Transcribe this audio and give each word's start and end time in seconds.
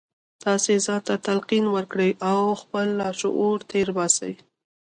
تاسې 0.43 0.73
ځان 0.85 1.01
ته 1.07 1.15
تلقین 1.25 1.65
وکړئ 1.75 2.11
او 2.31 2.41
خپل 2.61 2.87
لاشعور 2.99 3.57
تېر 3.71 3.87
باسئ 3.97 4.33